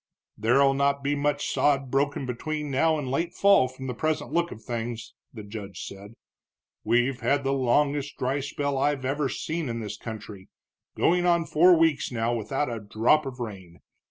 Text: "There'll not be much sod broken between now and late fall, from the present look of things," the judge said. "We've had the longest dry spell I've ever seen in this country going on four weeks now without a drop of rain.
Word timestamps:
"There'll 0.35 0.73
not 0.73 1.03
be 1.03 1.13
much 1.13 1.49
sod 1.49 1.91
broken 1.91 2.25
between 2.25 2.71
now 2.71 2.97
and 2.97 3.11
late 3.11 3.35
fall, 3.35 3.67
from 3.67 3.85
the 3.85 3.93
present 3.93 4.33
look 4.33 4.51
of 4.51 4.63
things," 4.63 5.13
the 5.31 5.43
judge 5.43 5.83
said. 5.85 6.15
"We've 6.83 7.19
had 7.19 7.43
the 7.43 7.53
longest 7.53 8.17
dry 8.17 8.39
spell 8.39 8.79
I've 8.79 9.05
ever 9.05 9.29
seen 9.29 9.69
in 9.69 9.79
this 9.79 9.97
country 9.97 10.49
going 10.97 11.27
on 11.27 11.45
four 11.45 11.77
weeks 11.77 12.11
now 12.11 12.33
without 12.33 12.67
a 12.67 12.79
drop 12.79 13.27
of 13.27 13.39
rain. 13.39 13.77